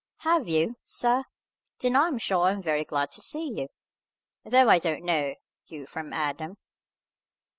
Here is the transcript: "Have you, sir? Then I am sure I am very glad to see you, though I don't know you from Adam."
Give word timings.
"Have 0.21 0.47
you, 0.47 0.77
sir? 0.83 1.25
Then 1.77 1.95
I 1.95 2.07
am 2.07 2.17
sure 2.17 2.45
I 2.47 2.53
am 2.53 2.61
very 2.63 2.83
glad 2.83 3.11
to 3.11 3.21
see 3.21 3.47
you, 3.59 3.67
though 4.43 4.67
I 4.67 4.79
don't 4.79 5.05
know 5.05 5.35
you 5.67 5.85
from 5.85 6.11
Adam." 6.11 6.57